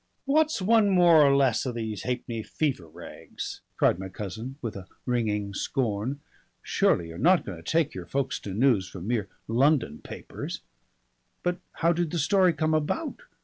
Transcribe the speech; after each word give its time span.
"What's 0.25 0.63
one 0.63 0.89
more 0.89 1.21
or 1.23 1.35
less 1.35 1.63
of 1.67 1.75
these 1.75 2.01
ha'penny 2.05 2.41
fever 2.41 2.87
rags?" 2.87 3.61
cried 3.77 3.99
my 3.99 4.09
cousin 4.09 4.55
with 4.59 4.75
a 4.75 4.87
ringing 5.05 5.53
scorn. 5.53 6.21
"Surely 6.63 7.09
you're 7.09 7.19
not 7.19 7.45
going 7.45 7.63
to 7.63 7.71
take 7.71 7.93
your 7.93 8.07
Folkestone 8.07 8.57
news 8.57 8.89
from 8.89 9.05
mere 9.05 9.29
London 9.47 9.99
papers." 10.01 10.61
"But 11.43 11.59
how 11.73 11.93
did 11.93 12.09
the 12.09 12.17
story 12.17 12.51
come 12.51 12.73
about?" 12.73 13.19